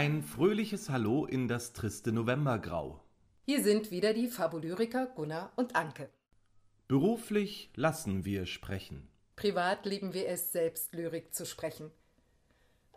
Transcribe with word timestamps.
Ein 0.00 0.22
fröhliches 0.22 0.88
Hallo 0.88 1.26
in 1.26 1.46
das 1.46 1.74
triste 1.74 2.10
Novembergrau. 2.10 3.04
Hier 3.44 3.62
sind 3.62 3.90
wieder 3.90 4.14
die 4.14 4.28
Fabulyriker 4.28 5.04
Gunnar 5.04 5.52
und 5.56 5.76
Anke. 5.76 6.08
Beruflich 6.88 7.68
lassen 7.74 8.24
wir 8.24 8.46
sprechen. 8.46 9.10
Privat 9.36 9.84
lieben 9.84 10.14
wir 10.14 10.26
es, 10.26 10.52
selbst 10.52 10.94
Lyrik 10.94 11.34
zu 11.34 11.44
sprechen. 11.44 11.90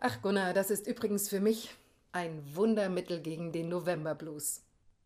Ach 0.00 0.22
Gunnar, 0.22 0.54
das 0.54 0.70
ist 0.70 0.86
übrigens 0.86 1.28
für 1.28 1.40
mich 1.40 1.74
ein 2.12 2.42
Wundermittel 2.54 3.20
gegen 3.20 3.52
den 3.52 3.68
Novemberblues. 3.68 4.62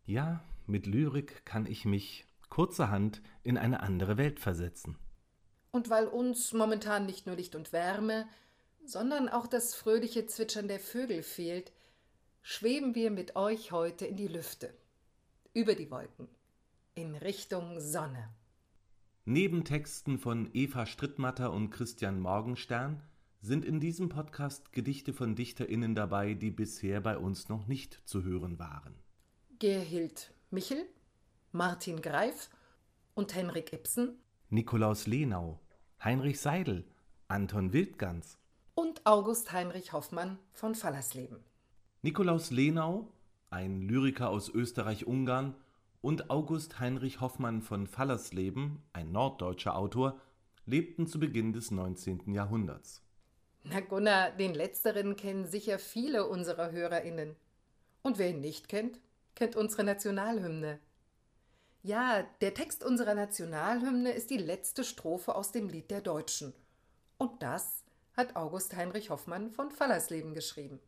Ja, 0.07 0.45
mit 0.69 0.87
Lyrik 0.87 1.45
kann 1.45 1.67
ich 1.67 1.85
mich 1.85 2.27
kurzerhand 2.49 3.23
in 3.43 3.59
eine 3.59 3.81
andere 3.81 4.17
Welt 4.17 4.39
versetzen. 4.39 4.97
Und 5.73 5.91
weil 5.91 6.07
uns 6.07 6.53
momentan 6.53 7.07
nicht 7.07 7.27
nur 7.27 7.35
Licht 7.35 7.57
und 7.57 7.73
Wärme, 7.73 8.29
sondern 8.85 9.29
auch 9.29 9.49
das 9.49 9.75
fröhliche 9.75 10.27
Zwitschern 10.27 10.69
der 10.69 10.79
Vögel 10.79 11.25
fehlt, 11.25 11.73
schweben 12.51 12.95
wir 12.95 13.11
mit 13.11 13.37
euch 13.37 13.73
heute 13.73 14.07
in 14.07 14.17
die 14.17 14.27
Lüfte, 14.27 14.73
über 15.53 15.75
die 15.75 15.91
Wolken, 15.91 16.29
in 16.95 17.15
Richtung 17.15 17.79
Sonne. 17.79 18.31
Neben 19.27 19.65
Texten 19.65 20.19
von 20.19 20.49
Eva 20.55 20.87
Strittmatter 20.87 21.53
und 21.53 21.69
Christian 21.69 22.19
Morgenstern 22.19 23.03
sind 23.43 23.67
in 23.67 23.81
diesem 23.81 24.09
Podcast 24.09 24.73
Gedichte 24.73 25.13
von 25.13 25.37
DichterInnen 25.37 25.95
dabei, 25.95 26.33
die 26.33 26.51
bisher 26.51 27.03
bei 27.03 27.19
uns 27.19 27.51
noch 27.51 27.67
nicht 27.67 28.01
zu 28.07 28.25
hören 28.25 28.59
waren. 28.59 28.95
Gerhild 29.59 30.33
Michel, 30.51 30.87
Martin 31.53 32.01
Greif 32.01 32.49
und 33.15 33.35
Henrik 33.35 33.75
Ibsen, 33.75 34.19
Nikolaus 34.49 35.07
Lenau, 35.07 35.61
Heinrich 36.03 36.41
Seidel, 36.41 36.87
Anton 37.29 37.75
Wildgans 37.75 38.39
und 38.75 39.05
August 39.05 39.53
Heinrich 39.53 39.93
Hoffmann 39.93 40.39
von 40.55 40.75
Fallersleben. 40.75 41.45
Nikolaus 42.03 42.53
Lenau, 42.53 43.09
ein 43.51 43.83
Lyriker 43.83 44.31
aus 44.31 44.49
Österreich-Ungarn, 44.49 45.57
und 46.01 46.31
August 46.31 46.79
Heinrich 46.79 47.21
Hoffmann 47.21 47.61
von 47.61 47.89
Fallersleben, 47.89 48.81
ein 48.93 49.11
norddeutscher 49.11 49.77
Autor, 49.77 50.21
lebten 50.65 51.09
zu 51.09 51.19
Beginn 51.19 51.53
des 51.53 51.73
19. 51.73 52.33
Jahrhunderts. 52.33 53.03
Na 53.65 53.81
Gunnar, 53.81 54.31
den 54.31 54.55
letzteren 54.55 55.17
kennen 55.17 55.45
sicher 55.45 55.81
viele 55.81 56.29
unserer 56.29 56.71
HörerInnen. 56.71 57.35
Und 58.03 58.19
wer 58.19 58.31
ihn 58.31 58.41
nicht 58.41 58.69
kennt, 58.69 59.01
kennt 59.35 59.57
unsere 59.57 59.83
Nationalhymne. 59.83 60.79
Ja, 61.83 62.23
der 62.41 62.55
Text 62.55 62.85
unserer 62.85 63.15
Nationalhymne 63.15 64.13
ist 64.13 64.31
die 64.31 64.39
letzte 64.39 64.85
Strophe 64.85 65.35
aus 65.35 65.51
dem 65.51 65.69
Lied 65.69 65.91
der 65.91 66.01
Deutschen. 66.01 66.53
Und 67.17 67.43
das 67.43 67.83
hat 68.17 68.37
August 68.37 68.77
Heinrich 68.77 69.11
Hoffmann 69.11 69.51
von 69.51 69.73
Fallersleben 69.73 70.33
geschrieben. 70.33 70.79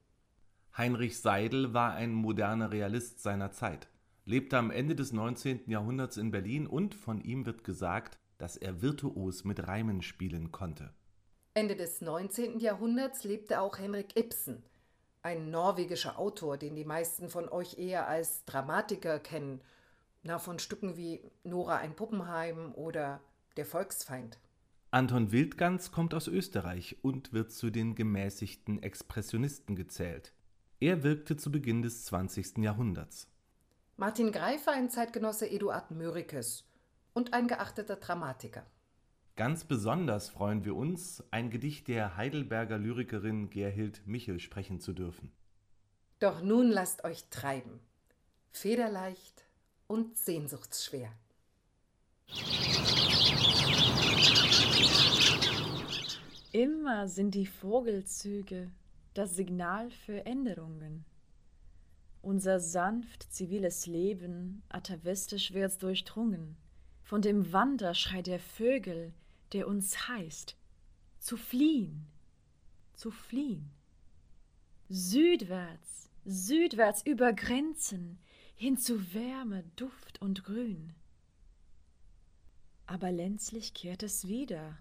Heinrich 0.77 1.21
Seidel 1.21 1.75
war 1.75 1.95
ein 1.95 2.13
moderner 2.13 2.71
Realist 2.71 3.23
seiner 3.23 3.51
Zeit, 3.51 3.89
lebte 4.25 4.57
am 4.57 4.71
Ende 4.71 4.95
des 4.95 5.12
19. 5.12 5.62
Jahrhunderts 5.67 6.17
in 6.17 6.31
Berlin 6.31 6.67
und 6.67 6.95
von 6.95 7.21
ihm 7.21 7.47
wird 7.47 7.65
gesagt, 7.65 8.19
dass 8.39 8.57
er 8.57 8.81
virtuos 8.81 9.45
mit 9.45 9.67
Reimen 9.67 10.00
spielen 10.03 10.53
konnte. 10.53 10.94
Ende 11.55 11.77
des 11.77 12.00
19. 12.00 12.61
Jahrhunderts 12.61 13.25
lebte 13.25 13.61
auch 13.61 13.78
Henrik 13.78 14.17
Ibsen, 14.17 14.62
ein 15.22 15.50
norwegischer 15.50 16.19
Autor, 16.19 16.56
den 16.56 16.77
die 16.77 16.84
meisten 16.84 17.28
von 17.28 17.49
euch 17.49 17.78
eher 17.78 18.06
als 18.06 18.44
Dramatiker 18.44 19.19
kennen, 19.19 19.61
na 20.23 20.39
von 20.39 20.59
Stücken 20.59 20.97
wie 20.97 21.21
Nora 21.44 21.77
ein 21.77 21.97
Puppenheim 21.97 22.73
oder 22.75 23.21
Der 23.56 23.67
Volksfeind. 23.67 24.39
Anton 24.93 25.33
Wildgans 25.33 25.93
kommt 25.93 26.15
aus 26.15 26.27
Österreich 26.27 26.97
und 27.03 27.33
wird 27.33 27.53
zu 27.53 27.71
den 27.71 27.94
gemäßigten 27.94 28.83
Expressionisten 28.83 29.77
gezählt. 29.77 30.33
Er 30.83 31.03
wirkte 31.03 31.37
zu 31.37 31.53
Beginn 31.53 31.83
des 31.83 32.07
20. 32.07 32.57
Jahrhunderts. 32.57 33.29
Martin 33.99 34.33
Greif 34.33 34.67
war 34.67 34.73
ein 34.73 34.89
Zeitgenosse 34.89 35.47
Eduard 35.47 35.91
Mörikes 35.91 36.65
und 37.13 37.35
ein 37.35 37.49
geachteter 37.49 37.97
Dramatiker. 37.97 38.65
Ganz 39.37 39.65
besonders 39.65 40.31
freuen 40.31 40.65
wir 40.65 40.75
uns, 40.75 41.23
ein 41.31 41.51
Gedicht 41.51 41.87
der 41.89 42.17
Heidelberger 42.17 42.79
Lyrikerin 42.79 43.51
Gerhild 43.51 44.07
Michel 44.07 44.41
sprechen 44.41 44.81
zu 44.81 44.95
dürfen. 44.95 45.31
Doch 46.19 46.41
nun 46.41 46.71
lasst 46.71 47.05
euch 47.05 47.29
treiben, 47.29 47.81
federleicht 48.51 49.45
und 49.87 50.17
sehnsuchtsschwer. 50.17 51.12
Immer 56.53 57.07
sind 57.07 57.35
die 57.35 57.47
Vogelzüge 57.47 58.71
das 59.15 59.34
Signal 59.34 59.91
für 59.91 60.25
Änderungen. 60.26 61.04
Unser 62.22 62.60
sanft 62.60 63.32
ziviles 63.32 63.87
Leben 63.87 64.62
atavistisch 64.69 65.53
wird's 65.53 65.78
durchdrungen 65.78 66.56
von 67.03 67.22
dem 67.22 67.53
Wanderschrei 67.53 68.22
der 68.22 68.38
Vögel, 68.38 69.12
der 69.53 69.66
uns 69.66 70.09
heißt, 70.09 70.56
zu 71.19 71.37
fliehen, 71.37 72.06
zu 72.94 73.10
fliehen. 73.10 73.70
Südwärts, 74.88 76.10
südwärts 76.25 77.03
über 77.04 77.32
Grenzen, 77.32 78.19
hin 78.54 78.76
zu 78.76 79.15
Wärme, 79.15 79.65
Duft 79.76 80.20
und 80.20 80.44
Grün. 80.44 80.94
Aber 82.87 83.10
länzlich 83.10 83.72
kehrt 83.72 84.03
es 84.03 84.28
wieder. 84.28 84.78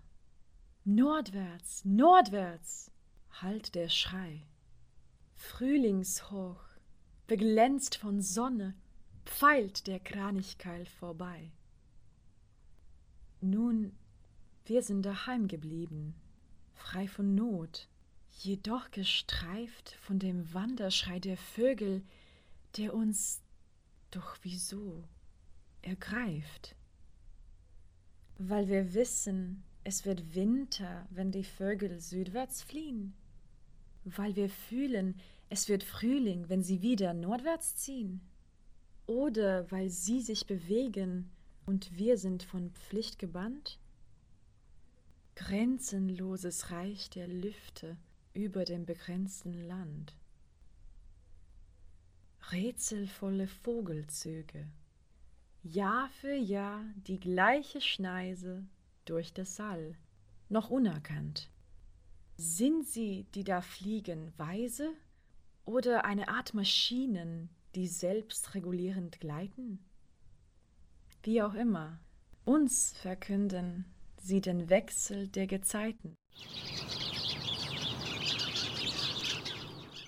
Nordwärts, 0.83 1.85
nordwärts, 1.85 2.91
hallt 3.31 3.75
der 3.75 3.89
Schrei. 3.89 4.45
Frühlingshoch, 5.33 6.63
beglänzt 7.27 7.95
von 7.95 8.21
Sonne, 8.21 8.75
pfeilt 9.25 9.87
der 9.87 9.99
Kranichkeil 9.99 10.85
vorbei. 10.85 11.51
Nun, 13.41 13.95
wir 14.65 14.83
sind 14.83 15.03
daheim 15.03 15.47
geblieben, 15.47 16.13
frei 16.73 17.07
von 17.07 17.35
Not, 17.35 17.87
jedoch 18.31 18.91
gestreift 18.91 19.95
von 20.01 20.19
dem 20.19 20.53
Wanderschrei 20.53 21.19
der 21.19 21.37
Vögel, 21.37 22.03
der 22.77 22.93
uns 22.93 23.41
doch 24.11 24.37
wieso 24.41 25.03
ergreift. 25.81 26.75
Weil 28.37 28.67
wir 28.67 28.93
wissen, 28.93 29.63
es 29.83 30.05
wird 30.05 30.35
Winter, 30.35 31.07
wenn 31.09 31.31
die 31.31 31.43
Vögel 31.43 31.99
südwärts 31.99 32.61
fliehen. 32.61 33.13
Weil 34.03 34.35
wir 34.35 34.49
fühlen, 34.49 35.19
es 35.49 35.67
wird 35.67 35.83
Frühling, 35.83 36.49
wenn 36.49 36.63
sie 36.63 36.81
wieder 36.81 37.13
nordwärts 37.13 37.75
ziehen. 37.75 38.21
Oder 39.05 39.69
weil 39.71 39.89
sie 39.89 40.21
sich 40.21 40.45
bewegen, 40.45 41.31
und 41.65 41.95
wir 41.95 42.17
sind 42.17 42.41
von 42.41 42.71
Pflicht 42.71 43.19
gebannt? 43.19 43.79
Grenzenloses 45.35 46.71
Reich 46.71 47.09
der 47.11 47.27
Lüfte 47.27 47.95
über 48.33 48.65
dem 48.65 48.85
begrenzten 48.85 49.53
Land. 49.67 50.15
Rätselvolle 52.51 53.47
Vogelzüge, 53.47 54.67
Jahr 55.61 56.09
für 56.09 56.33
Jahr 56.33 56.83
die 57.07 57.19
gleiche 57.19 57.81
Schneise 57.81 58.65
durch 59.05 59.33
das 59.33 59.55
Saal, 59.55 59.95
noch 60.49 60.69
unerkannt. 60.69 61.51
Sind 62.41 62.87
sie, 62.87 63.25
die 63.35 63.43
da 63.43 63.59
fliegen, 63.59 64.31
weise 64.37 64.93
oder 65.65 66.05
eine 66.05 66.29
Art 66.29 66.53
Maschinen, 66.53 67.49
die 67.75 67.85
selbstregulierend 67.85 69.19
gleiten? 69.19 69.79
Wie 71.23 71.41
auch 71.41 71.53
immer, 71.53 71.99
uns 72.45 72.93
verkünden 72.93 73.83
sie 74.21 74.39
den 74.39 74.69
Wechsel 74.69 75.27
der 75.27 75.47
Gezeiten. 75.47 76.15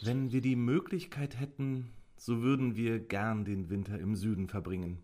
Wenn 0.01 0.31
wir 0.31 0.39
die 0.39 0.56
Möglichkeit 0.56 1.38
hätten, 1.38 1.92
so 2.16 2.42
würden 2.42 2.77
wir 2.77 3.01
gern 3.01 3.44
den 3.44 3.69
Winter 3.69 4.00
im 4.00 4.16
Süden 4.16 4.48
verbringen. 4.48 5.04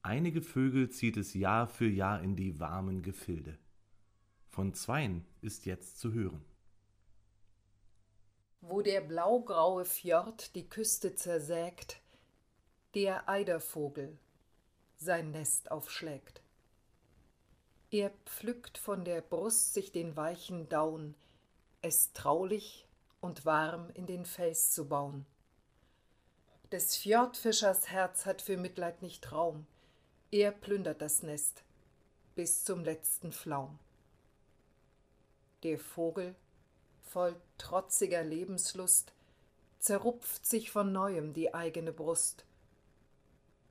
Einige 0.00 0.40
Vögel 0.40 0.88
zieht 0.88 1.18
es 1.18 1.34
Jahr 1.34 1.66
für 1.66 1.86
Jahr 1.86 2.22
in 2.22 2.34
die 2.34 2.58
warmen 2.58 3.02
Gefilde. 3.02 3.58
Von 4.54 4.72
zweien 4.72 5.26
ist 5.40 5.66
jetzt 5.66 5.98
zu 5.98 6.12
hören. 6.12 6.44
Wo 8.60 8.82
der 8.82 9.00
blaugraue 9.00 9.84
Fjord 9.84 10.54
die 10.54 10.68
Küste 10.68 11.16
zersägt, 11.16 12.00
der 12.94 13.28
Eidervogel 13.28 14.16
sein 14.96 15.32
Nest 15.32 15.72
aufschlägt. 15.72 16.40
Er 17.90 18.12
pflückt 18.26 18.78
von 18.78 19.04
der 19.04 19.22
Brust 19.22 19.74
sich 19.74 19.90
den 19.90 20.14
weichen 20.14 20.68
Daun, 20.68 21.16
es 21.82 22.12
traulich 22.12 22.86
und 23.20 23.44
warm 23.44 23.90
in 23.94 24.06
den 24.06 24.24
Fels 24.24 24.70
zu 24.70 24.86
bauen. 24.86 25.26
Des 26.70 26.94
Fjordfischers 26.94 27.88
Herz 27.88 28.24
hat 28.24 28.40
für 28.40 28.56
Mitleid 28.56 29.02
nicht 29.02 29.32
Raum, 29.32 29.66
er 30.30 30.52
plündert 30.52 31.02
das 31.02 31.24
Nest 31.24 31.64
bis 32.36 32.62
zum 32.62 32.84
letzten 32.84 33.32
Flaum. 33.32 33.80
Der 35.64 35.78
Vogel, 35.78 36.34
voll 37.00 37.34
trotziger 37.56 38.22
Lebenslust, 38.22 39.14
zerrupft 39.78 40.44
sich 40.44 40.70
von 40.70 40.92
neuem 40.92 41.32
die 41.32 41.54
eigene 41.54 41.90
Brust. 41.90 42.44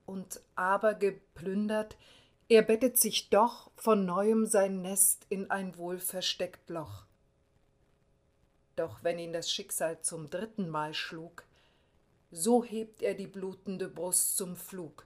Und 0.07 0.41
aber 0.55 0.95
geplündert, 0.95 1.95
er 2.49 2.63
bettet 2.63 2.97
sich 2.97 3.29
doch 3.29 3.69
von 3.75 4.05
neuem 4.05 4.47
sein 4.47 4.81
Nest 4.81 5.27
in 5.29 5.51
ein 5.51 5.77
wohlversteckt 5.77 6.67
Loch. 6.71 7.05
Doch 8.75 9.03
wenn 9.03 9.19
ihn 9.19 9.31
das 9.31 9.51
Schicksal 9.51 10.01
zum 10.01 10.31
dritten 10.31 10.69
Mal 10.69 10.95
schlug, 10.95 11.43
so 12.31 12.63
hebt 12.63 13.03
er 13.03 13.13
die 13.13 13.27
blutende 13.27 13.87
Brust 13.87 14.35
zum 14.35 14.55
Flug 14.55 15.05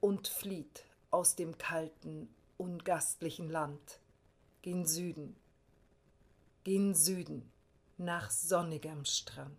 und 0.00 0.26
flieht 0.26 0.84
aus 1.12 1.36
dem 1.36 1.56
kalten, 1.58 2.28
ungastlichen 2.56 3.48
Land 3.48 4.00
gen 4.62 4.84
Süden, 4.84 5.36
gen 6.66 6.94
Süden 6.94 7.52
nach 7.96 8.28
sonnigem 8.28 9.04
Strand. 9.04 9.56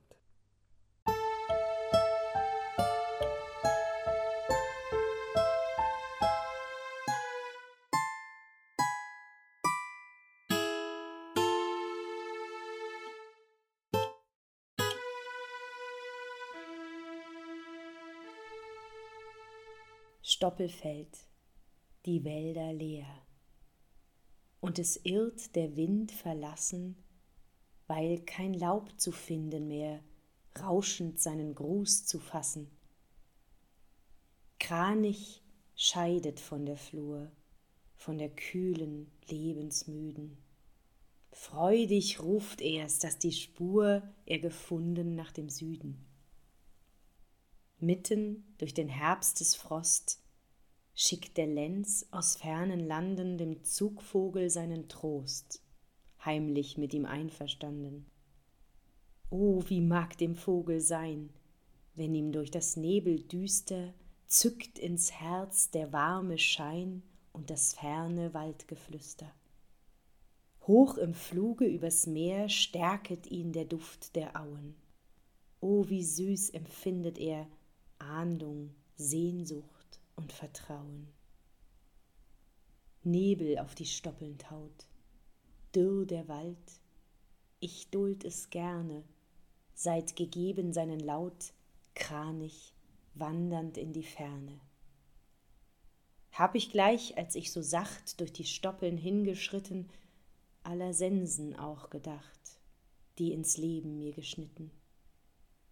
Stoppelfeld, 20.22 21.18
die 22.06 22.26
Wälder 22.26 22.74
leer. 22.74 23.27
Und 24.68 24.80
es 24.80 25.00
irrt 25.06 25.56
der 25.56 25.78
Wind 25.78 26.12
verlassen, 26.12 26.98
weil 27.88 28.20
kein 28.26 28.54
Laub 28.54 29.00
zu 29.00 29.14
finden 29.14 29.70
mehr, 29.70 30.04
rauschend 30.60 31.22
seinen 31.22 31.56
Gruß 31.56 32.06
zu 32.06 32.20
fassen. 32.20 32.70
Kranich 34.60 35.42
scheidet 35.74 36.42
von 36.42 36.66
der 36.66 36.76
Flur, 36.76 37.32
von 37.96 38.18
der 38.18 38.28
kühlen, 38.28 39.10
lebensmüden. 39.30 40.38
Freudig 41.32 42.22
ruft 42.22 42.60
er's, 42.60 43.00
dass 43.00 43.18
die 43.18 43.32
Spur 43.32 44.04
er 44.26 44.40
gefunden 44.40 45.16
nach 45.16 45.32
dem 45.32 45.48
Süden. 45.48 46.06
Mitten 47.80 48.54
durch 48.58 48.74
den 48.74 48.90
Herbstesfrost 48.90 50.22
schickt 51.00 51.38
der 51.38 51.46
Lenz 51.46 52.08
aus 52.10 52.38
fernen 52.38 52.80
Landen 52.80 53.38
dem 53.38 53.64
Zugvogel 53.64 54.50
seinen 54.50 54.90
Trost, 54.90 55.62
heimlich 56.26 56.80
mit 56.80 56.92
ihm 56.92 57.06
einverstanden. 57.06 58.08
O, 59.30 59.62
wie 59.68 59.80
mag 59.80 60.18
dem 60.18 60.34
Vogel 60.34 60.82
sein, 60.82 61.30
wenn 61.94 62.16
ihm 62.16 62.32
durch 62.32 62.50
das 62.50 62.78
Nebeldüster 62.78 63.94
zückt 64.26 64.80
ins 64.80 65.12
Herz 65.12 65.70
der 65.70 65.94
warme 65.94 66.40
Schein 66.40 67.04
und 67.32 67.52
das 67.52 67.76
ferne 67.76 68.34
Waldgeflüster. 68.34 69.32
Hoch 70.62 70.98
im 70.98 71.14
Fluge 71.14 71.66
übers 71.66 72.08
Meer 72.08 72.50
stärket 72.50 73.28
ihn 73.28 73.54
der 73.54 73.66
Duft 73.66 74.16
der 74.16 74.36
Auen. 74.36 74.74
O, 75.62 75.88
wie 75.90 76.04
süß 76.04 76.50
empfindet 76.50 77.20
er 77.20 77.48
Ahndung, 78.00 78.74
Sehnsucht 78.96 79.77
und 80.18 80.34
Vertrauen. 80.34 81.08
Nebel 83.04 83.58
auf 83.60 83.74
die 83.74 83.86
Stoppeln 83.86 84.38
taut, 84.38 84.86
dürr 85.74 86.06
der 86.06 86.28
Wald, 86.28 86.82
ich 87.60 87.90
duld 87.90 88.26
es 88.26 88.50
gerne, 88.50 89.04
seit 89.74 90.16
gegeben 90.16 90.74
seinen 90.74 91.00
Laut, 91.00 91.54
kranig, 91.96 92.74
wandernd 93.16 93.78
in 93.78 93.94
die 93.94 94.04
Ferne. 94.04 94.60
Hab 96.32 96.54
ich 96.54 96.70
gleich, 96.70 97.18
als 97.18 97.36
ich 97.36 97.52
so 97.52 97.62
sacht 97.62 98.20
durch 98.20 98.32
die 98.32 98.44
Stoppeln 98.44 98.98
hingeschritten, 98.98 99.90
aller 100.64 100.94
Sensen 100.94 101.56
auch 101.56 101.90
gedacht, 101.90 102.60
die 103.18 103.32
ins 103.32 103.58
Leben 103.58 103.98
mir 103.98 104.14
geschnitten. 104.14 104.70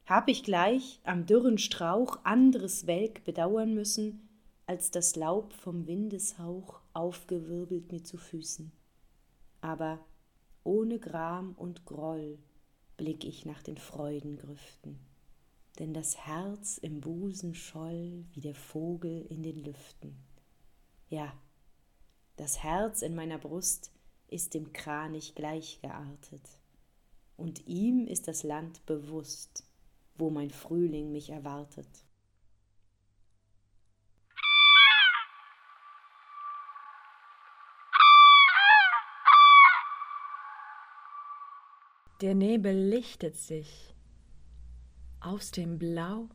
Hab 0.06 0.27
ich 0.27 0.44
gleich 0.44 1.00
am 1.03 1.25
dürren 1.25 1.57
Strauch 1.57 2.24
andres 2.24 2.88
Welk 2.88 3.24
bedauern 3.25 3.74
müssen, 3.74 4.25
als 4.67 4.91
das 4.91 5.15
Laub 5.15 5.53
vom 5.53 5.88
Windeshauch 5.88 6.81
aufgewirbelt 6.94 7.91
mir 7.91 8.03
zu 8.03 8.17
Füßen. 8.17 8.71
Aber 9.62 10.03
ohne 10.63 11.00
Gram 11.00 11.53
und 11.53 11.85
Groll 11.85 12.39
blick 12.97 13.25
ich 13.25 13.45
nach 13.45 13.62
den 13.62 13.77
Freudengrüften, 13.77 15.00
denn 15.79 15.94
das 15.94 16.17
Herz 16.17 16.77
im 16.77 17.01
Busen 17.01 17.53
scholl 17.53 18.25
wie 18.33 18.41
der 18.41 18.56
Vogel 18.56 19.25
in 19.29 19.44
den 19.44 19.63
Lüften. 19.63 20.15
Ja, 21.09 21.33
das 22.38 22.63
Herz 22.63 23.01
in 23.01 23.15
meiner 23.15 23.38
Brust 23.38 23.91
ist 24.27 24.53
dem 24.53 24.73
Kranich 24.73 25.35
gleichgeartet, 25.35 26.41
und 27.38 27.68
ihm 27.68 28.07
ist 28.07 28.27
das 28.27 28.44
Land 28.44 28.85
bewusst, 28.85 29.65
wo 30.18 30.29
mein 30.29 30.51
Frühling 30.51 31.11
mich 31.11 31.29
erwartet. 31.29 32.05
Der 42.21 42.33
Nebel 42.33 42.73
lichtet 42.73 43.35
sich. 43.35 43.94
Aus 45.19 45.51
dem 45.51 45.77
Blau 45.77 46.29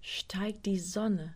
steigt 0.00 0.66
die 0.66 0.80
Sonne, 0.80 1.34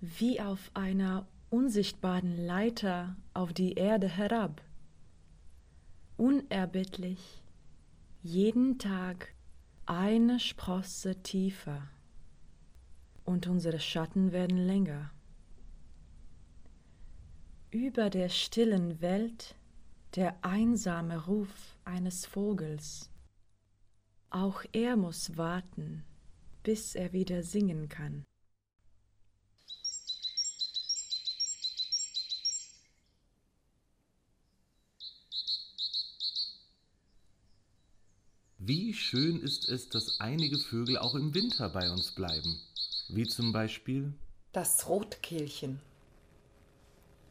wie 0.00 0.42
auf 0.42 0.70
einer 0.74 1.26
unsichtbaren 1.48 2.36
Leiter 2.36 3.16
auf 3.32 3.54
die 3.54 3.72
Erde 3.72 4.08
herab. 4.08 4.60
Unerbittlich, 6.18 7.42
jeden 8.22 8.78
Tag 8.78 9.34
eine 9.86 10.38
Sprosse 10.38 11.22
tiefer 11.22 11.88
und 13.24 13.46
unsere 13.46 13.80
Schatten 13.80 14.32
werden 14.32 14.58
länger. 14.58 15.10
Über 17.70 18.10
der 18.10 18.28
stillen 18.28 19.00
Welt 19.00 19.54
der 20.14 20.44
einsame 20.44 21.24
Ruf 21.24 21.69
eines 21.84 22.26
Vogels. 22.26 23.10
Auch 24.30 24.64
er 24.72 24.96
muss 24.96 25.36
warten, 25.36 26.04
bis 26.62 26.94
er 26.94 27.12
wieder 27.12 27.42
singen 27.42 27.88
kann. 27.88 28.24
Wie 38.58 38.94
schön 38.94 39.40
ist 39.40 39.68
es, 39.68 39.88
dass 39.88 40.20
einige 40.20 40.58
Vögel 40.58 40.98
auch 40.98 41.14
im 41.14 41.34
Winter 41.34 41.70
bei 41.70 41.90
uns 41.90 42.12
bleiben, 42.12 42.60
wie 43.08 43.26
zum 43.26 43.52
Beispiel 43.52 44.12
das 44.52 44.88
Rotkehlchen. 44.88 45.80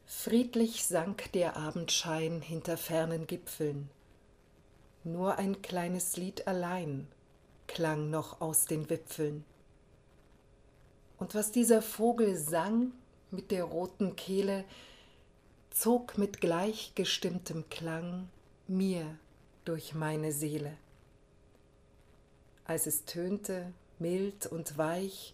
Friedlich 0.06 0.86
sank 0.86 1.32
der 1.34 1.56
Abendschein 1.56 2.42
hinter 2.42 2.78
fernen 2.78 3.28
Gipfeln. 3.28 3.90
Nur 5.04 5.38
ein 5.38 5.62
kleines 5.62 6.18
Lied 6.18 6.48
allein 6.48 7.08
klang 7.68 8.10
noch 8.10 8.42
aus 8.42 8.66
den 8.66 8.90
Wipfeln. 8.90 9.46
Und 11.18 11.36
was 11.36 11.52
dieser 11.52 11.82
Vogel 11.82 12.36
sang 12.36 12.92
mit 13.32 13.52
der 13.52 13.64
roten 13.64 14.16
Kehle, 14.16 14.66
zog 15.70 16.18
mit 16.18 16.42
gleichgestimmtem 16.42 17.70
Klang 17.70 18.30
mir 18.68 19.18
durch 19.66 19.94
meine 19.94 20.32
Seele. 20.32 20.74
Als 22.66 22.88
es 22.88 23.06
tönte, 23.06 23.72
mild 24.00 24.46
und 24.48 24.78
weich 24.78 25.34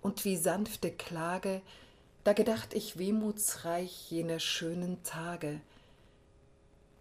und 0.00 0.24
wie 0.24 0.36
sanfte 0.36 0.90
Klage, 0.90 1.62
da 2.24 2.32
gedacht 2.32 2.74
ich 2.74 2.98
wehmutsreich 2.98 4.10
jener 4.10 4.40
schönen 4.40 5.02
Tage. 5.02 5.60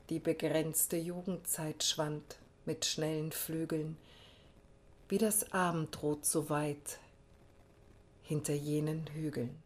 Die 0.10 0.20
begrenzte 0.20 0.98
Jugendzeit 0.98 1.84
schwand 1.84 2.38
mit 2.66 2.86
schnellen 2.86 3.32
Flügeln, 3.32 3.98
wie 5.08 5.18
das 5.18 5.54
Abendrot 5.54 6.26
so 6.26 6.50
weit 6.50 7.00
hinter 8.22 8.54
jenen 8.54 9.08
Hügeln. 9.08 9.64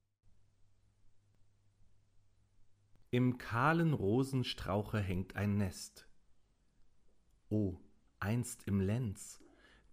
Im 3.09 3.37
kahlen 3.37 3.93
Rosenstrauche 3.93 4.99
hängt 4.99 5.35
ein 5.35 5.57
Nest. 5.57 6.07
O, 7.49 7.77
einst 8.19 8.67
im 8.67 8.81
Lenz, 8.81 9.39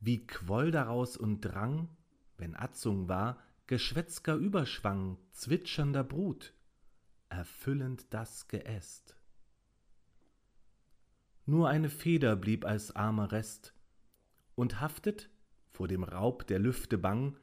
wie 0.00 0.26
quoll 0.26 0.70
daraus 0.70 1.16
und 1.16 1.40
drang, 1.40 1.88
wenn 2.36 2.56
Atzung 2.56 3.08
war, 3.08 3.42
geschwätzger 3.66 4.34
Überschwang 4.34 5.16
zwitschernder 5.30 6.04
Brut, 6.04 6.52
erfüllend 7.28 8.12
das 8.12 8.48
Geäst. 8.48 9.16
Nur 11.46 11.68
eine 11.68 11.90
Feder 11.90 12.36
blieb 12.36 12.64
als 12.64 12.96
armer 12.96 13.30
Rest 13.30 13.74
und 14.54 14.80
haftet 14.80 15.30
vor 15.70 15.88
dem 15.88 16.04
Raub 16.04 16.46
der 16.46 16.58
Lüfte 16.58 16.96
bang, 16.96 17.36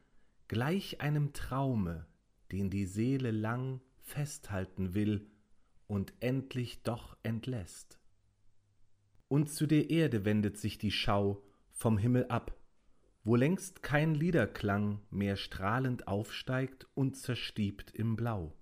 gleich 0.47 1.01
einem 1.01 1.33
Traume, 1.33 2.07
den 2.51 2.69
die 2.69 2.85
Seele 2.85 3.31
lang 3.31 3.81
festhalten 3.99 4.93
will 4.93 5.29
und 5.87 6.13
endlich 6.19 6.83
doch 6.83 7.17
entlässt. 7.23 7.99
Und 9.27 9.49
zu 9.49 9.67
der 9.67 9.89
Erde 9.89 10.25
wendet 10.25 10.57
sich 10.57 10.77
die 10.77 10.91
Schau 10.91 11.43
vom 11.71 11.97
Himmel 11.97 12.25
ab, 12.27 12.57
wo 13.23 13.35
längst 13.35 13.83
kein 13.83 14.15
Liederklang 14.15 14.99
mehr 15.09 15.35
strahlend 15.35 16.07
aufsteigt 16.07 16.87
und 16.95 17.15
zerstiebt 17.15 17.91
im 17.91 18.15
Blau. 18.15 18.53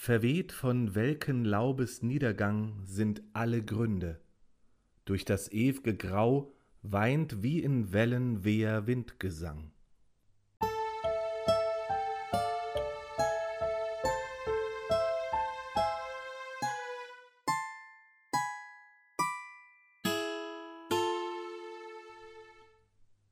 Verweht 0.00 0.52
von 0.52 0.94
welken 0.94 1.44
Laubes 1.44 2.02
Niedergang 2.02 2.82
sind 2.84 3.20
alle 3.32 3.64
Gründe, 3.64 4.20
durch 5.04 5.24
das 5.24 5.50
ew'ge 5.50 5.92
Grau 5.94 6.52
weint 6.82 7.42
wie 7.42 7.60
in 7.60 7.92
Wellen 7.92 8.44
weher 8.44 8.86
Windgesang. 8.86 9.72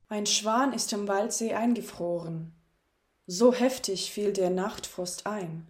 Ein 0.08 0.26
Schwan 0.26 0.72
ist 0.72 0.92
im 0.92 1.06
Waldsee 1.06 1.54
eingefroren. 1.54 2.52
So 3.28 3.54
heftig 3.54 4.10
fiel 4.10 4.32
der 4.32 4.50
Nachtfrost 4.50 5.28
ein. 5.28 5.68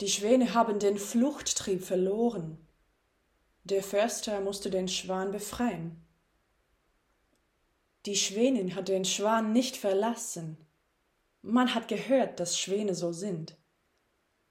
Die 0.00 0.08
Schwäne 0.08 0.54
haben 0.54 0.78
den 0.78 0.98
Fluchttrieb 0.98 1.84
verloren. 1.84 2.58
Der 3.64 3.82
Förster 3.82 4.40
musste 4.40 4.70
den 4.70 4.88
Schwan 4.88 5.32
befreien. 5.32 6.02
Die 8.06 8.16
Schwänin 8.16 8.74
hat 8.74 8.88
den 8.88 9.04
Schwan 9.04 9.52
nicht 9.52 9.76
verlassen. 9.76 10.58
Man 11.42 11.74
hat 11.74 11.88
gehört, 11.88 12.40
dass 12.40 12.58
Schwäne 12.58 12.94
so 12.94 13.12
sind. 13.12 13.56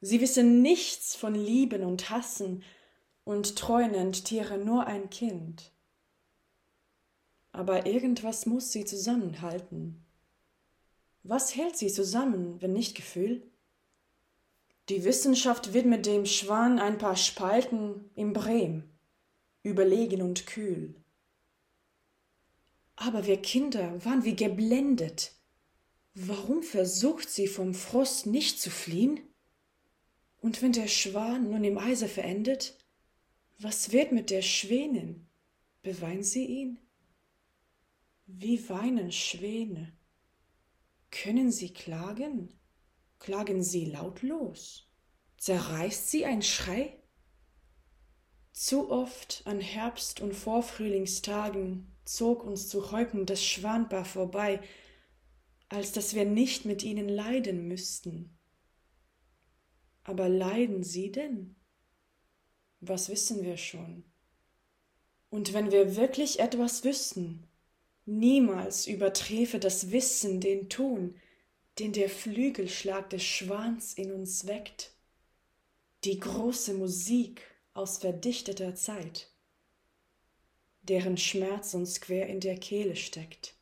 Sie 0.02 0.22
wissen 0.22 0.62
nichts 0.62 1.16
von 1.16 1.36
Lieben 1.36 1.84
und 1.84 2.10
Hassen 2.10 2.64
und 3.24 3.56
treuen 3.58 3.94
enttieren 3.94 4.66
nur 4.66 4.88
ein 4.88 5.10
Kind 5.10 5.74
aber 7.54 7.86
irgendwas 7.86 8.46
muss 8.48 8.72
sie 8.72 8.84
zusammenhalten. 8.84 10.04
Was 11.22 11.56
hält 11.56 11.78
sie 11.78 11.88
zusammen, 11.88 12.62
wenn 12.62 12.74
nicht 12.74 12.96
Gefühl? 12.96 13.50
Die 14.90 15.06
Wissenschaft 15.06 15.74
wird 15.74 15.86
mit 15.86 16.06
dem 16.06 16.26
Schwan 16.26 16.78
ein 16.80 16.98
paar 16.98 17.16
Spalten 17.16 18.10
im 18.16 18.34
Brehm, 18.34 18.84
überlegen 19.64 20.22
und 20.22 20.46
kühl. 20.46 20.96
Aber 22.96 23.26
wir 23.26 23.42
Kinder 23.42 24.04
waren 24.04 24.26
wie 24.26 24.36
geblendet. 24.36 25.32
Warum 26.16 26.64
versucht 26.64 27.30
sie 27.30 27.48
vom 27.48 27.74
Frost 27.74 28.26
nicht 28.26 28.60
zu 28.60 28.70
fliehen? 28.70 29.22
Und 30.42 30.62
wenn 30.62 30.74
der 30.74 30.88
Schwan 30.88 31.50
nun 31.50 31.64
im 31.64 31.78
Eise 31.78 32.10
verendet, 32.10 32.78
was 33.60 33.94
wird 33.94 34.12
mit 34.12 34.30
der 34.30 34.42
Schwänin? 34.42 35.26
Beweint 35.82 36.26
sie 36.26 36.46
ihn? 36.46 36.80
Wie 38.26 38.70
weinen 38.70 39.12
Schwäne. 39.12 39.94
Können 41.12 41.52
sie 41.52 41.74
klagen? 41.74 42.54
Klagen 43.24 43.64
sie 43.64 43.86
lautlos? 43.86 44.86
Zerreißt 45.38 46.12
sie 46.12 46.26
ein 46.26 46.42
Schrei? 46.42 47.02
Zu 48.52 48.92
oft 48.92 49.44
an 49.46 49.62
Herbst- 49.62 50.20
und 50.20 50.34
Vorfrühlingstagen 50.34 51.88
zog 52.04 52.44
uns 52.44 52.68
zu 52.68 52.92
Häupten 52.92 53.26
das 53.26 53.42
Schwanpaar 53.42 54.04
vorbei, 54.04 54.60
als 55.70 55.94
dass 55.94 56.16
wir 56.16 56.26
nicht 56.26 56.66
mit 56.66 56.84
ihnen 56.84 57.08
leiden 57.08 57.70
müssten. 57.70 58.38
Aber 60.04 60.28
leiden 60.28 60.84
sie 60.84 61.10
denn? 61.10 61.56
Was 62.82 63.08
wissen 63.08 63.42
wir 63.42 63.56
schon? 63.56 64.04
Und 65.30 65.54
wenn 65.54 65.72
wir 65.72 65.96
wirklich 65.96 66.42
etwas 66.42 66.84
wüssten, 66.84 67.48
Niemals 68.06 68.86
überträfe 68.86 69.60
das 69.60 69.92
Wissen 69.92 70.42
den 70.42 70.68
Ton, 70.68 71.16
den 71.80 71.92
der 71.94 72.10
Flügelschlag 72.10 73.10
des 73.10 73.24
Schwans 73.24 73.94
in 73.94 74.12
uns 74.12 74.46
weckt, 74.46 74.92
die 76.04 76.20
große 76.20 76.74
Musik 76.74 77.42
aus 77.74 77.98
verdichteter 77.98 78.76
Zeit, 78.76 79.30
deren 80.84 81.18
Schmerz 81.18 81.74
uns 81.74 82.02
quer 82.02 82.28
in 82.28 82.40
der 82.40 82.58
Kehle 82.58 82.96
steckt, 82.96 83.56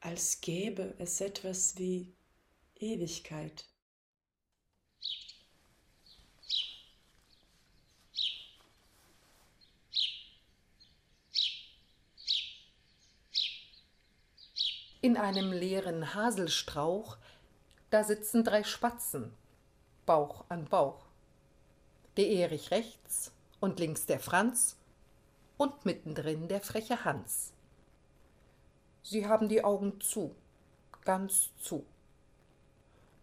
als 0.00 0.40
gäbe 0.40 0.94
es 0.98 1.20
etwas 1.20 1.78
wie 1.78 2.14
Ewigkeit. 2.76 3.64
In 15.00 15.16
einem 15.16 15.50
leeren 15.50 16.14
Haselstrauch, 16.14 17.18
da 17.92 18.04
sitzen 18.04 18.42
drei 18.42 18.64
Spatzen, 18.64 19.34
Bauch 20.06 20.46
an 20.48 20.64
Bauch. 20.64 21.04
Der 22.16 22.26
Erich 22.26 22.70
rechts 22.70 23.32
und 23.60 23.78
links 23.80 24.06
der 24.06 24.18
Franz 24.18 24.78
und 25.58 25.84
mittendrin 25.84 26.48
der 26.48 26.62
freche 26.62 27.04
Hans. 27.04 27.52
Sie 29.02 29.26
haben 29.26 29.50
die 29.50 29.62
Augen 29.62 30.00
zu, 30.00 30.34
ganz 31.04 31.50
zu. 31.60 31.84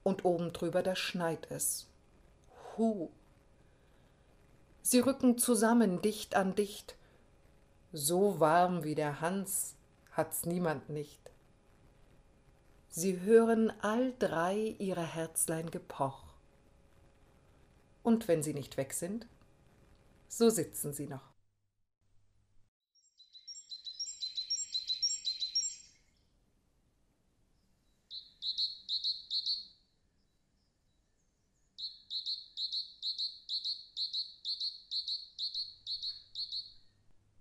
Und 0.03 0.23
oben 0.23 0.53
drüber, 0.53 0.83
da 0.83 0.95
schneit 0.95 1.49
es. 1.49 1.87
Hu. 2.77 3.09
Sie 4.83 4.99
rücken 4.99 5.39
zusammen, 5.39 6.03
dicht 6.03 6.35
an 6.35 6.53
dicht. 6.53 6.95
So 7.91 8.39
warm 8.39 8.83
wie 8.83 8.93
der 8.93 9.19
Hans 9.19 9.75
hat's 10.11 10.45
niemand 10.45 10.89
nicht. 10.89 11.28
Sie 12.91 13.21
hören 13.21 13.71
all 13.81 14.13
drei 14.17 14.75
ihre 14.79 15.05
Herzlein 15.05 15.69
gepoch. 15.69 16.23
Und 18.01 18.27
wenn 18.27 18.41
sie 18.41 18.53
nicht 18.55 18.77
weg 18.77 18.93
sind, 18.93 19.27
so 20.27 20.49
sitzen 20.49 20.91
sie 20.93 21.05
noch. 21.07 21.29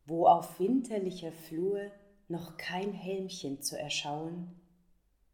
Wo 0.05 0.27
auf 0.27 0.61
winterlicher 0.61 1.33
Flur 1.33 1.91
noch 2.29 2.59
kein 2.59 2.93
Helmchen 2.93 3.63
zu 3.63 3.79
erschauen, 3.79 4.55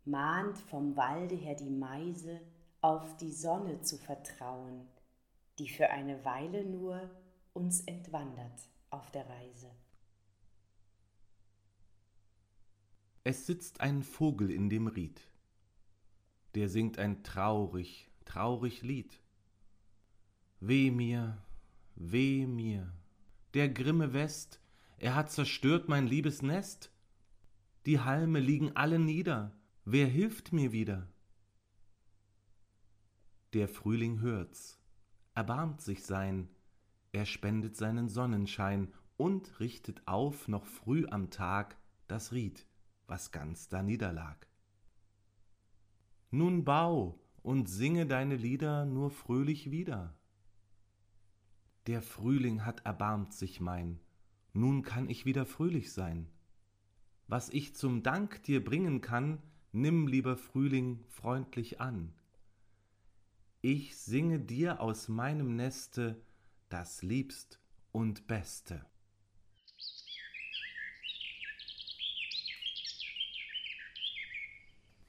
mahnt 0.04 0.58
vom 0.58 0.96
Walde 0.96 1.34
her 1.34 1.54
die 1.54 1.70
Meise, 1.70 2.40
auf 2.80 3.16
die 3.16 3.32
Sonne 3.32 3.80
zu 3.80 3.96
vertrauen, 3.96 4.86
die 5.58 5.68
für 5.68 5.90
eine 5.90 6.24
Weile 6.24 6.64
nur 6.64 7.10
uns 7.54 7.80
entwandert 7.82 8.60
auf 8.90 9.10
der 9.10 9.28
Reise. 9.28 9.70
Es 13.22 13.46
sitzt 13.46 13.80
ein 13.80 14.02
Vogel 14.02 14.50
in 14.50 14.68
dem 14.68 14.86
Ried, 14.86 15.26
der 16.54 16.68
singt 16.68 16.98
ein 16.98 17.22
traurig, 17.22 18.10
traurig 18.26 18.82
Lied. 18.82 19.18
Weh 20.60 20.90
mir, 20.90 21.42
weh 21.94 22.46
mir, 22.46 22.92
der 23.54 23.70
grimme 23.70 24.12
West, 24.12 24.60
er 24.98 25.14
hat 25.14 25.32
zerstört 25.32 25.88
mein 25.88 26.06
liebes 26.06 26.42
Nest. 26.42 26.90
Die 27.86 28.00
Halme 28.00 28.40
liegen 28.40 28.76
alle 28.76 28.98
nieder, 28.98 29.52
Wer 29.86 30.06
hilft 30.06 30.54
mir 30.54 30.72
wieder? 30.72 31.06
Der 33.52 33.68
Frühling 33.68 34.20
hört's, 34.20 34.80
erbarmt 35.34 35.82
sich 35.82 36.04
sein, 36.04 36.48
er 37.12 37.26
spendet 37.26 37.76
seinen 37.76 38.08
Sonnenschein 38.08 38.94
und 39.18 39.60
richtet 39.60 40.08
auf 40.08 40.48
noch 40.48 40.64
früh 40.64 41.04
am 41.10 41.28
Tag 41.28 41.76
das 42.08 42.32
Ried, 42.32 42.66
was 43.08 43.30
ganz 43.30 43.68
da 43.68 43.82
niederlag. 43.82 44.48
Nun 46.30 46.64
bau 46.64 47.20
und 47.42 47.68
singe 47.68 48.06
deine 48.06 48.36
Lieder 48.36 48.86
nur 48.86 49.10
fröhlich 49.10 49.70
wieder. 49.70 50.16
Der 51.88 52.00
Frühling 52.00 52.64
hat 52.64 52.86
erbarmt 52.86 53.34
sich 53.34 53.60
mein, 53.60 54.00
nun 54.54 54.80
kann 54.80 55.10
ich 55.10 55.26
wieder 55.26 55.44
fröhlich 55.44 55.92
sein. 55.92 56.30
Was 57.26 57.50
ich 57.50 57.76
zum 57.76 58.02
Dank 58.02 58.42
dir 58.44 58.64
bringen 58.64 59.02
kann, 59.02 59.42
nimm, 59.74 60.06
lieber 60.06 60.36
Frühling, 60.36 61.04
freundlich 61.08 61.80
an. 61.80 62.12
Ich 63.60 63.96
singe 63.96 64.40
dir 64.40 64.80
aus 64.80 65.08
meinem 65.08 65.56
Neste 65.56 66.20
das 66.68 67.02
Liebst 67.02 67.60
und 67.92 68.26
Beste. 68.26 68.84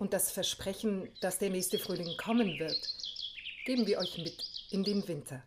und 0.06 0.14
das 0.14 0.32
Versprechen, 0.32 1.10
dass 1.22 1.40
der 1.40 1.50
nächste 1.50 1.80
Frühling 1.80 2.16
kommen 2.18 2.60
wird, 2.60 2.96
geben 3.66 3.88
wir 3.88 3.98
euch 3.98 4.20
mit 4.20 4.68
in 4.70 4.84
den 4.84 5.08
Winter. 5.08 5.44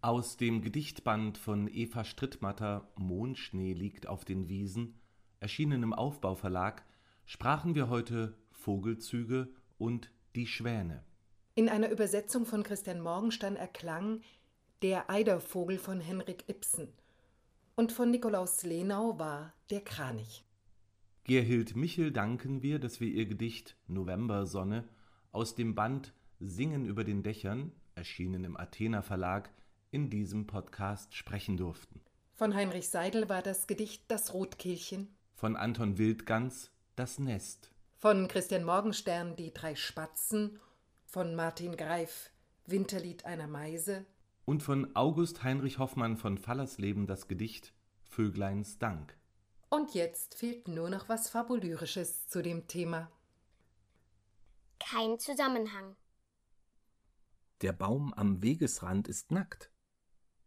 Aus 0.00 0.36
dem 0.36 0.62
Gedichtband 0.62 1.36
von 1.36 1.66
Eva 1.66 2.04
Strittmatter 2.04 2.88
Mondschnee 2.94 3.72
liegt 3.72 4.06
auf 4.06 4.24
den 4.24 4.48
Wiesen, 4.48 5.00
erschienen 5.40 5.82
im 5.82 5.92
Aufbauverlag, 5.92 6.84
sprachen 7.30 7.76
wir 7.76 7.88
heute 7.88 8.34
Vogelzüge 8.50 9.48
und 9.78 10.10
die 10.34 10.48
Schwäne. 10.48 11.04
In 11.54 11.68
einer 11.68 11.88
Übersetzung 11.88 12.44
von 12.44 12.64
Christian 12.64 13.00
Morgenstern 13.00 13.54
erklang 13.54 14.20
Der 14.82 15.08
Eidervogel 15.08 15.78
von 15.78 16.00
Henrik 16.00 16.48
Ibsen 16.48 16.88
und 17.76 17.92
von 17.92 18.10
Nikolaus 18.10 18.64
Lenau 18.64 19.16
war 19.20 19.54
Der 19.70 19.80
Kranich. 19.80 20.44
Gerhild 21.22 21.76
Michel 21.76 22.10
danken 22.10 22.64
wir, 22.64 22.80
dass 22.80 23.00
wir 23.00 23.06
ihr 23.06 23.26
Gedicht 23.26 23.76
Novembersonne 23.86 24.88
aus 25.30 25.54
dem 25.54 25.76
Band 25.76 26.12
Singen 26.40 26.84
über 26.84 27.04
den 27.04 27.22
Dächern, 27.22 27.70
erschienen 27.94 28.42
im 28.42 28.56
Athener 28.56 29.04
Verlag, 29.04 29.50
in 29.92 30.10
diesem 30.10 30.48
Podcast 30.48 31.14
sprechen 31.14 31.56
durften. 31.56 32.00
Von 32.34 32.56
Heinrich 32.56 32.88
Seidel 32.88 33.28
war 33.28 33.42
das 33.42 33.68
Gedicht 33.68 34.02
Das 34.08 34.34
Rotkehlchen. 34.34 35.14
Von 35.36 35.54
Anton 35.54 35.96
Wildgans 35.96 36.72
Das 37.00 37.18
Nest. 37.18 37.70
Von 37.96 38.28
Christian 38.28 38.62
Morgenstern 38.62 39.34
Die 39.34 39.54
drei 39.54 39.74
Spatzen. 39.74 40.60
Von 41.06 41.34
Martin 41.34 41.78
Greif 41.78 42.30
Winterlied 42.66 43.24
einer 43.24 43.46
Meise. 43.46 44.04
Und 44.44 44.62
von 44.62 44.94
August 44.94 45.42
Heinrich 45.42 45.78
Hoffmann 45.78 46.18
von 46.18 46.36
Fallersleben 46.36 47.06
das 47.06 47.26
Gedicht 47.26 47.72
Vögleins 48.02 48.78
Dank. 48.78 49.16
Und 49.70 49.94
jetzt 49.94 50.34
fehlt 50.34 50.68
nur 50.68 50.90
noch 50.90 51.08
was 51.08 51.30
Fabulyrisches 51.30 52.28
zu 52.28 52.42
dem 52.42 52.66
Thema. 52.66 53.10
Kein 54.78 55.18
Zusammenhang. 55.18 55.96
Der 57.62 57.72
Baum 57.72 58.12
am 58.12 58.42
Wegesrand 58.42 59.08
ist 59.08 59.30
nackt. 59.30 59.70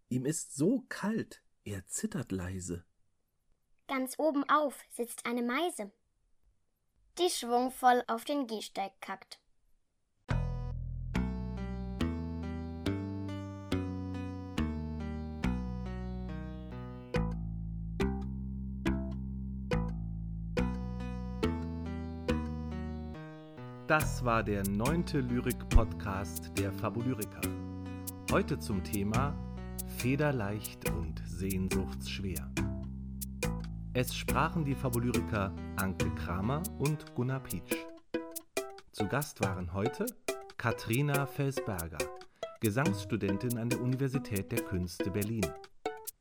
Ihm 0.08 0.28
ist 0.28 0.56
so 0.56 0.86
kalt, 0.88 1.42
er 1.64 1.88
zittert 1.88 2.32
leise. 2.32 2.86
Ganz 3.88 4.20
oben 4.20 4.48
auf 4.48 4.80
sitzt 4.92 5.26
eine 5.26 5.42
Meise, 5.42 5.92
die 7.20 7.30
schwungvoll 7.30 8.04
auf 8.08 8.26
den 8.26 8.48
Gehsteig 8.48 8.92
kackt. 9.02 9.40
Das 23.88 24.26
war 24.26 24.42
der 24.42 24.64
neunte 24.68 25.20
Lyrik-Podcast 25.20 26.58
der 26.58 26.72
Fabulyriker. 26.72 27.42
Heute 28.32 28.58
zum 28.58 28.84
Thema 28.84 29.36
Federleicht 29.98 30.90
und 30.90 31.22
sehnsuchtsschwer. 31.28 32.50
Es 33.96 34.16
sprachen 34.16 34.66
die 34.66 34.74
Fabulyriker 34.74 35.54
Anke 35.76 36.10
Kramer 36.16 36.64
und 36.80 37.14
Gunnar 37.14 37.42
Pietsch. 37.42 37.76
Zu 38.92 39.08
Gast 39.08 39.40
waren 39.42 39.72
heute 39.72 40.08
Katrina 40.58 41.28
Felsberger, 41.28 42.00
Gesangsstudentin 42.60 43.60
an 43.60 43.70
der 43.70 43.80
Universität 43.80 44.52
der 44.52 44.64
Künste 44.64 45.12
Berlin, 45.12 45.46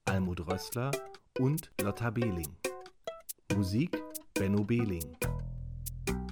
Almut 0.05 0.47
Rössler 0.47 0.91
und 1.39 1.73
Lotta 1.81 2.11
Behling. 2.11 2.55
Musik 3.57 4.03
Benno 4.35 4.65
Behling. 4.65 5.17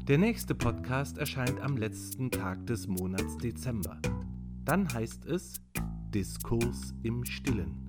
Der 0.08 0.18
nächste 0.18 0.54
Podcast 0.54 1.16
erscheint 1.16 1.58
am 1.60 1.78
letzten 1.78 2.30
Tag 2.30 2.66
des 2.66 2.86
Monats 2.86 3.38
Dezember. 3.38 3.98
Dann 4.66 4.92
heißt 4.92 5.24
es 5.24 5.54
Diskurs 6.10 6.92
im 7.02 7.24
Stillen. 7.24 7.79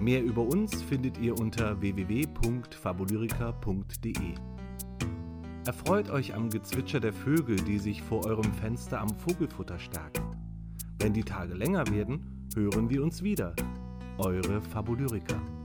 Mehr 0.00 0.22
über 0.22 0.42
uns 0.42 0.82
findet 0.82 1.18
ihr 1.18 1.38
unter 1.38 1.80
www.fabulyrica.de. 1.80 4.34
Erfreut 5.66 6.10
euch 6.10 6.34
am 6.34 6.50
Gezwitscher 6.50 7.00
der 7.00 7.12
Vögel, 7.12 7.56
die 7.56 7.78
sich 7.78 8.02
vor 8.02 8.24
eurem 8.24 8.52
Fenster 8.54 9.00
am 9.00 9.08
Vogelfutter 9.08 9.78
stärken. 9.78 10.22
Wenn 11.00 11.12
die 11.12 11.24
Tage 11.24 11.54
länger 11.54 11.86
werden, 11.88 12.48
hören 12.54 12.88
wir 12.88 13.02
uns 13.02 13.22
wieder. 13.22 13.54
Eure 14.18 14.62
Fabulyriker. 14.62 15.57